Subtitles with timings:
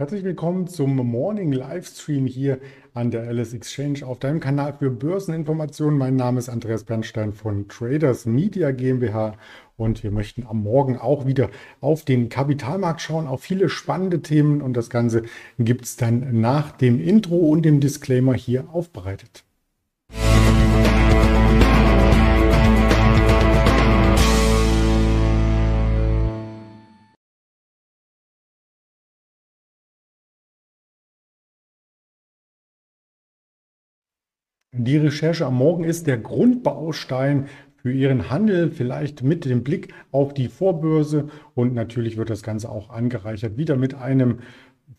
[0.00, 2.60] Herzlich willkommen zum Morning Livestream hier
[2.94, 5.98] an der Alice Exchange auf deinem Kanal für Börseninformationen.
[5.98, 9.34] Mein Name ist Andreas Bernstein von Traders Media GmbH
[9.76, 11.50] und wir möchten am Morgen auch wieder
[11.80, 15.24] auf den Kapitalmarkt schauen, auf viele spannende Themen und das Ganze
[15.58, 19.47] gibt es dann nach dem Intro und dem Disclaimer hier aufbereitet.
[34.72, 37.46] Die Recherche am Morgen ist der Grundbaustein
[37.76, 42.68] für Ihren Handel, vielleicht mit dem Blick auf die Vorbörse und natürlich wird das Ganze
[42.68, 44.40] auch angereichert wieder mit einem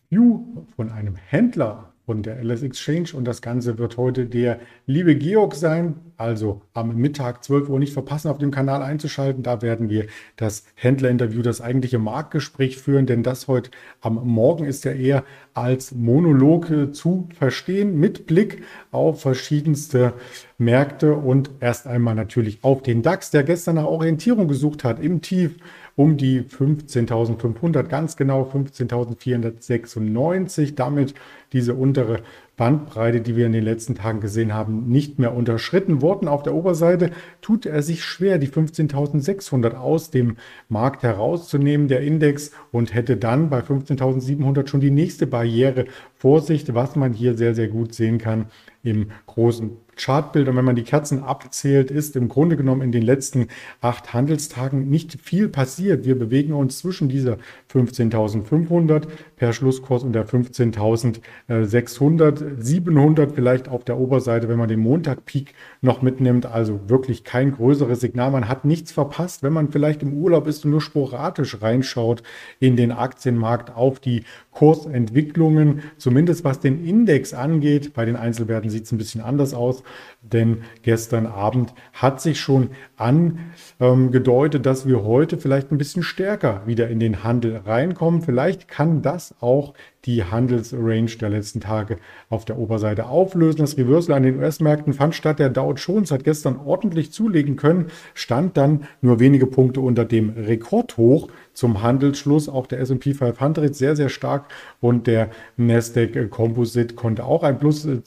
[0.08, 5.14] View von einem Händler von der LS Exchange und das Ganze wird heute der liebe
[5.14, 5.94] Georg sein.
[6.16, 9.44] Also am Mittag 12 Uhr nicht verpassen, auf dem Kanal einzuschalten.
[9.44, 14.84] Da werden wir das Händlerinterview, das eigentliche Marktgespräch führen, denn das heute am Morgen ist
[14.84, 15.22] ja eher
[15.60, 20.14] als Monolog zu verstehen mit Blick auf verschiedenste
[20.58, 25.20] Märkte und erst einmal natürlich auf den DAX, der gestern nach Orientierung gesucht hat im
[25.20, 25.56] Tief
[25.96, 30.74] um die 15.500, ganz genau 15.496.
[30.74, 31.12] Damit
[31.52, 32.22] diese untere
[32.60, 36.28] Bandbreite, die wir in den letzten Tagen gesehen haben, nicht mehr unterschritten worden.
[36.28, 40.36] Auf der Oberseite tut er sich schwer, die 15.600 aus dem
[40.68, 45.86] Markt herauszunehmen, der Index, und hätte dann bei 15.700 schon die nächste Barriere.
[46.20, 48.44] Vorsicht, was man hier sehr, sehr gut sehen kann
[48.82, 50.48] im großen Chartbild.
[50.48, 53.48] Und wenn man die Kerzen abzählt, ist im Grunde genommen in den letzten
[53.80, 56.04] acht Handelstagen nicht viel passiert.
[56.04, 57.36] Wir bewegen uns zwischen dieser
[57.72, 65.54] 15.500 per Schlusskurs und der 15.600, 700 vielleicht auf der Oberseite, wenn man den Montag-Peak
[65.82, 66.46] noch mitnimmt.
[66.46, 68.30] Also wirklich kein größeres Signal.
[68.30, 72.22] Man hat nichts verpasst, wenn man vielleicht im Urlaub ist und nur sporadisch reinschaut
[72.58, 77.94] in den Aktienmarkt auf die Kursentwicklungen, zumindest was den Index angeht.
[77.94, 79.84] Bei den Einzelwerten sieht es ein bisschen anders aus
[80.22, 86.88] denn gestern Abend hat sich schon angedeutet, dass wir heute vielleicht ein bisschen stärker wieder
[86.88, 88.22] in den Handel reinkommen.
[88.22, 89.74] Vielleicht kann das auch
[90.06, 91.98] die Handelsrange der letzten Tage
[92.30, 93.58] auf der Oberseite auflösen.
[93.58, 95.38] Das Reversal an den US-Märkten fand statt.
[95.38, 100.30] Der Dow Jones hat gestern ordentlich zulegen können, stand dann nur wenige Punkte unter dem
[100.30, 102.48] Rekordhoch zum Handelsschluss.
[102.48, 104.46] Auch der S&P 500 sehr, sehr stark
[104.80, 108.00] und der Nasdaq Composite konnte auch ein Plus äh,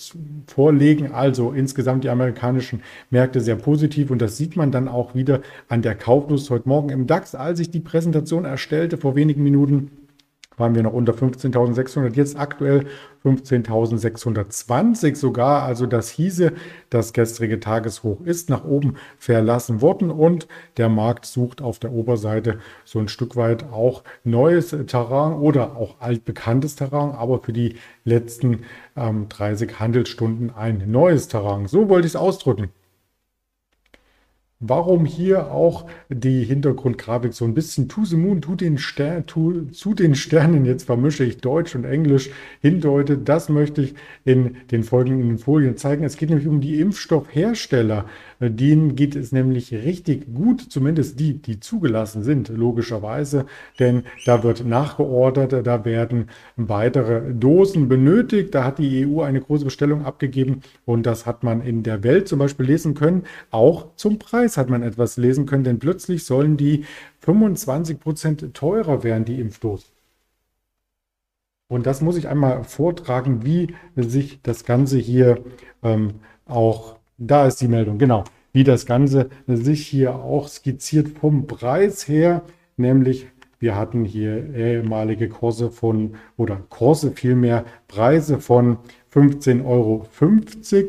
[0.47, 1.11] vorlegen.
[1.11, 5.83] Also insgesamt die amerikanischen Märkte sehr positiv und das sieht man dann auch wieder an
[5.83, 9.91] der Kauflust heute Morgen im DAX, als ich die Präsentation erstellte vor wenigen Minuten
[10.57, 12.85] waren wir noch unter 15.600, jetzt aktuell
[13.23, 15.63] 15.620 sogar.
[15.63, 16.53] Also das hieße,
[16.89, 20.47] das gestrige Tageshoch ist nach oben verlassen worden und
[20.77, 25.95] der Markt sucht auf der Oberseite so ein Stück weit auch neues Terrain oder auch
[25.99, 28.63] altbekanntes Terrain, aber für die letzten
[28.95, 31.67] ähm, 30 Handelsstunden ein neues Terrain.
[31.67, 32.69] So wollte ich es ausdrücken.
[34.65, 39.63] Warum hier auch die Hintergrundgrafik so ein bisschen to the moon, to den Stern, to,
[39.73, 42.29] zu den Sternen, jetzt vermische ich Deutsch und Englisch,
[42.61, 46.05] hindeutet, das möchte ich in den folgenden Folien zeigen.
[46.05, 48.05] Es geht nämlich um die Impfstoffhersteller.
[48.39, 53.45] Denen geht es nämlich richtig gut, zumindest die, die zugelassen sind, logischerweise,
[53.79, 58.55] denn da wird nachgeordert, da werden weitere Dosen benötigt.
[58.55, 62.27] Da hat die EU eine große Bestellung abgegeben und das hat man in der Welt
[62.27, 66.25] zum Beispiel lesen können, auch zum Preis Preis hat man etwas lesen können, denn plötzlich
[66.25, 66.85] sollen die
[67.21, 69.89] 25 Prozent teurer werden, die Impfdosen.
[71.67, 75.43] Und das muss ich einmal vortragen, wie sich das Ganze hier
[75.81, 81.47] ähm, auch, da ist die Meldung, genau, wie das Ganze sich hier auch skizziert vom
[81.47, 82.43] Preis her,
[82.77, 83.27] nämlich
[83.57, 88.77] wir hatten hier ehemalige Kurse von, oder Kurse vielmehr, Preise von
[89.13, 90.05] 15,50 Euro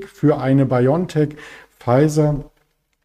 [0.07, 1.37] für eine BioNTech.
[1.79, 2.51] Pfizer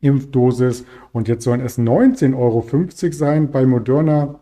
[0.02, 0.86] Impfdosis.
[1.12, 3.52] Und jetzt sollen es 19,50 Euro sein.
[3.52, 4.40] Bei Moderna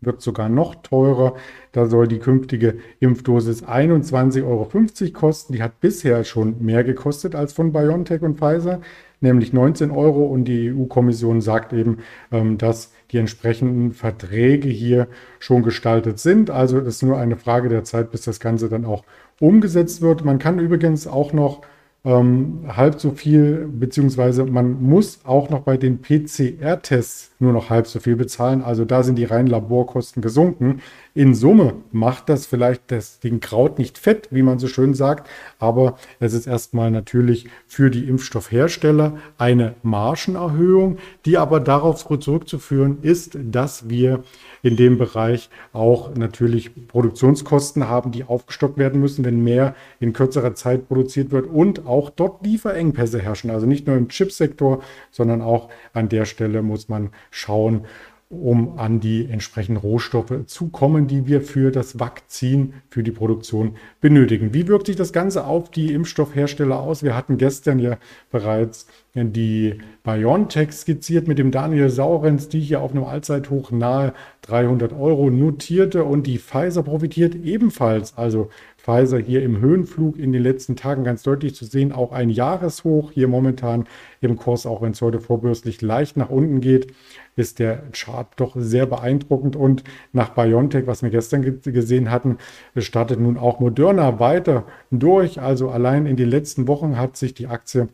[0.00, 1.34] wird sogar noch teurer.
[1.72, 4.68] Da soll die künftige Impfdosis 21,50 Euro
[5.12, 5.52] kosten.
[5.52, 8.80] Die hat bisher schon mehr gekostet als von BioNTech und Pfizer,
[9.20, 10.26] nämlich 19 Euro.
[10.26, 11.98] Und die EU-Kommission sagt eben,
[12.30, 15.08] ähm, dass die entsprechenden Verträge hier
[15.40, 16.50] schon gestaltet sind.
[16.50, 19.04] Also es ist nur eine Frage der Zeit, bis das Ganze dann auch
[19.40, 20.24] umgesetzt wird.
[20.24, 21.62] Man kann übrigens auch noch
[22.08, 27.86] ähm, halb so viel, beziehungsweise man muss auch noch bei den PCR-Tests nur noch halb
[27.86, 28.62] so viel bezahlen.
[28.62, 30.80] Also da sind die reinen Laborkosten gesunken.
[31.14, 35.28] In Summe macht das vielleicht das, den Kraut nicht fett, wie man so schön sagt,
[35.58, 43.36] aber es ist erstmal natürlich für die Impfstoffhersteller eine Margenerhöhung, die aber darauf zurückzuführen ist,
[43.42, 44.22] dass wir
[44.62, 50.54] in dem Bereich auch natürlich Produktionskosten haben, die aufgestockt werden müssen, wenn mehr in kürzerer
[50.54, 53.50] Zeit produziert wird und auch dort Lieferengpässe herrschen.
[53.50, 57.86] Also nicht nur im Chipsektor, sondern auch an der Stelle muss man schauen,
[58.30, 63.76] um an die entsprechenden Rohstoffe zu kommen, die wir für das Vakzin, für die Produktion
[64.00, 64.52] benötigen.
[64.52, 67.02] Wie wirkt sich das Ganze auf die Impfstoffhersteller aus?
[67.02, 67.96] Wir hatten gestern ja
[68.30, 68.86] bereits
[69.24, 75.30] die BioNTech skizziert mit dem Daniel Saurenz, die hier auf einem Allzeithoch nahe 300 Euro
[75.30, 78.16] notierte und die Pfizer profitiert ebenfalls.
[78.16, 78.48] Also
[78.78, 81.92] Pfizer hier im Höhenflug in den letzten Tagen ganz deutlich zu sehen.
[81.92, 83.84] Auch ein Jahreshoch hier momentan
[84.22, 86.94] im Kurs, auch wenn es heute vorbürstlich leicht nach unten geht,
[87.36, 89.56] ist der Chart doch sehr beeindruckend.
[89.56, 92.38] Und nach BioNTech, was wir gestern gesehen hatten,
[92.76, 95.38] startet nun auch Moderna weiter durch.
[95.40, 97.88] Also allein in den letzten Wochen hat sich die Aktie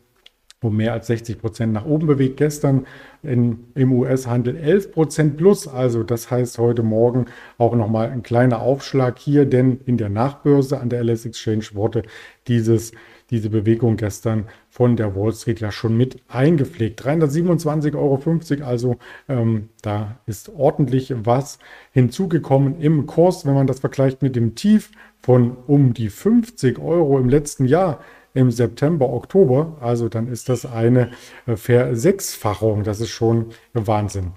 [0.65, 2.37] um mehr als 60 Prozent nach oben bewegt.
[2.37, 2.85] Gestern
[3.23, 5.67] in, im US-Handel 11 Prozent plus.
[5.67, 7.25] Also das heißt heute Morgen
[7.57, 12.03] auch nochmal ein kleiner Aufschlag hier, denn in der Nachbörse an der LS Exchange wurde
[12.47, 12.91] dieses,
[13.29, 17.01] diese Bewegung gestern von der Wall Street ja schon mit eingepflegt.
[17.01, 18.97] 327,50 Euro, also
[19.29, 21.59] ähm, da ist ordentlich was
[21.91, 24.91] hinzugekommen im Kurs, wenn man das vergleicht mit dem Tief
[25.21, 27.99] von um die 50 Euro im letzten Jahr
[28.35, 29.77] im September, Oktober.
[29.79, 31.09] Also dann ist das eine
[31.47, 32.83] äh, Versechsfachung.
[32.83, 34.33] Das ist schon Wahnsinn.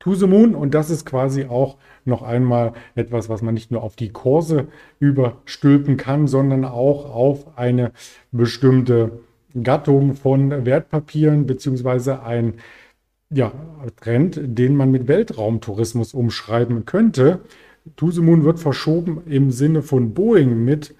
[0.00, 3.82] To the Moon und das ist quasi auch noch einmal etwas, was man nicht nur
[3.82, 4.68] auf die Kurse
[5.00, 7.92] überstülpen kann, sondern auch auf eine
[8.30, 9.20] bestimmte
[9.60, 12.54] Gattung von Wertpapieren beziehungsweise ein
[13.30, 13.52] ja,
[14.00, 17.40] Trend, den man mit Weltraumtourismus umschreiben könnte.
[17.96, 20.94] To the Moon wird verschoben im Sinne von Boeing mit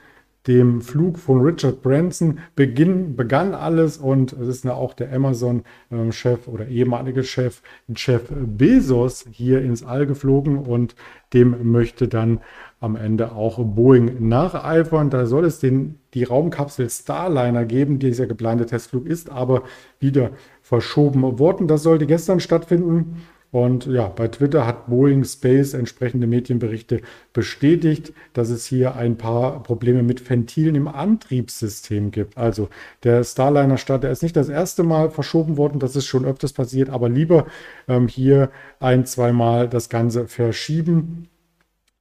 [0.48, 6.66] dem Flug von Richard Branson beginn, begann alles und es ist auch der Amazon-Chef oder
[6.66, 7.60] ehemalige Chef,
[7.94, 10.96] Jeff Bezos, hier ins All geflogen und
[11.34, 12.40] dem möchte dann
[12.80, 15.10] am Ende auch Boeing nacheifern.
[15.10, 17.98] Da soll es den, die Raumkapsel Starliner geben.
[17.98, 19.64] Dieser geplante Testflug ist aber
[20.00, 20.30] wieder
[20.62, 21.68] verschoben worden.
[21.68, 23.16] Das sollte gestern stattfinden.
[23.50, 27.00] Und ja, bei Twitter hat Boeing Space entsprechende Medienberichte
[27.32, 32.36] bestätigt, dass es hier ein paar Probleme mit Ventilen im Antriebssystem gibt.
[32.36, 32.68] Also
[33.04, 36.90] der Starliner-Start, der ist nicht das erste Mal verschoben worden, das ist schon öfters passiert,
[36.90, 37.46] aber lieber
[37.88, 38.50] ähm, hier
[38.80, 41.28] ein, zweimal das Ganze verschieben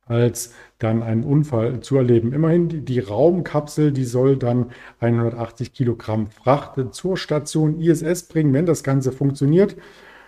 [0.08, 2.34] als dann einen Unfall zu erleben.
[2.34, 4.68] Immerhin die, die, Raumkapsel, die soll dann
[5.00, 9.76] 180 Kilogramm Fracht zur Station ISS bringen, wenn das Ganze funktioniert.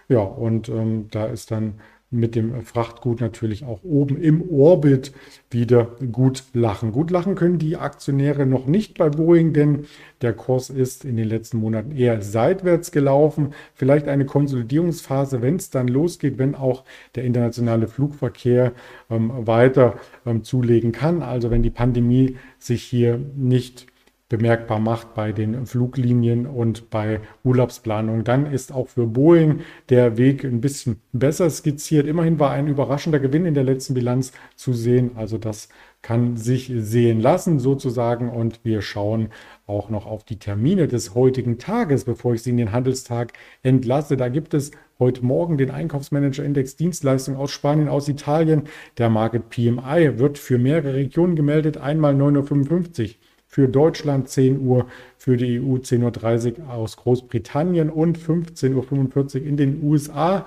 [0.10, 1.76] Ja, und ähm, da ist dann
[2.12, 5.12] mit dem Frachtgut natürlich auch oben im Orbit
[5.52, 6.92] wieder gut lachen.
[6.92, 9.86] Gut lachen können die Aktionäre noch nicht bei Boeing, denn
[10.22, 13.54] der Kurs ist in den letzten Monaten eher seitwärts gelaufen.
[13.76, 16.84] Vielleicht eine Konsolidierungsphase, wenn es dann losgeht, wenn auch
[17.14, 18.72] der internationale Flugverkehr
[19.12, 21.22] ähm, weiter ähm, zulegen kann.
[21.22, 23.86] Also wenn die Pandemie sich hier nicht
[24.30, 28.24] bemerkbar macht bei den Fluglinien und bei Urlaubsplanung.
[28.24, 32.08] Dann ist auch für Boeing der Weg ein bisschen besser skizziert.
[32.08, 35.12] Immerhin war ein überraschender Gewinn in der letzten Bilanz zu sehen.
[35.16, 35.70] Also das
[36.04, 38.30] kann sich sehen lassen sozusagen.
[38.30, 39.30] Und wir schauen
[39.66, 43.34] auch noch auf die Termine des heutigen Tages, bevor ich Sie in den Handelstag
[43.64, 44.16] entlasse.
[44.16, 44.70] Da gibt es
[45.00, 48.66] heute Morgen den Einkaufsmanager-Index Dienstleistung aus Spanien, aus Italien.
[49.00, 51.78] Der Market PMI wird für mehrere Regionen gemeldet.
[51.78, 53.16] Einmal 9.55 Uhr
[53.50, 54.86] für Deutschland 10 Uhr,
[55.18, 60.46] für die EU 10.30 Uhr aus Großbritannien und 15.45 Uhr in den USA.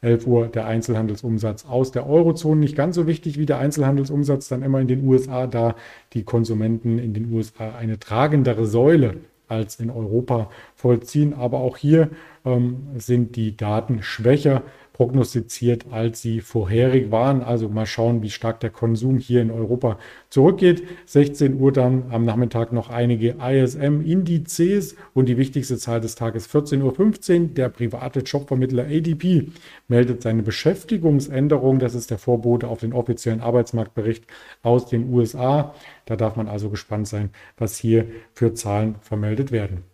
[0.00, 2.60] 11 Uhr der Einzelhandelsumsatz aus der Eurozone.
[2.60, 5.74] Nicht ganz so wichtig wie der Einzelhandelsumsatz dann immer in den USA, da
[6.14, 9.16] die Konsumenten in den USA eine tragendere Säule
[9.48, 11.34] als in Europa vollziehen.
[11.34, 12.08] Aber auch hier
[12.44, 17.42] ähm, sind die Daten schwächer prognostiziert, als sie vorherig waren.
[17.42, 20.82] Also mal schauen, wie stark der Konsum hier in Europa zurückgeht.
[21.06, 27.40] 16 Uhr dann am Nachmittag noch einige ISM-Indizes und die wichtigste Zahl des Tages 14.15
[27.42, 27.48] Uhr.
[27.48, 29.50] Der private Jobvermittler ADP
[29.86, 31.78] meldet seine Beschäftigungsänderung.
[31.78, 34.24] Das ist der Vorbote auf den offiziellen Arbeitsmarktbericht
[34.62, 35.74] aus den USA.
[36.06, 39.84] Da darf man also gespannt sein, was hier für Zahlen vermeldet werden.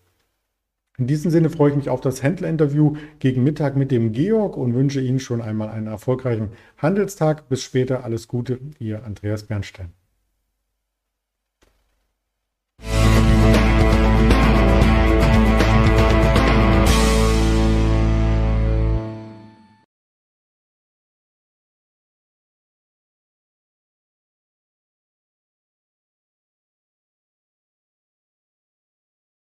[0.97, 4.75] In diesem Sinne freue ich mich auf das Händlerinterview gegen Mittag mit dem Georg und
[4.75, 7.49] wünsche Ihnen schon einmal einen erfolgreichen Handelstag.
[7.49, 9.93] Bis später, alles Gute, Ihr Andreas Bernstein.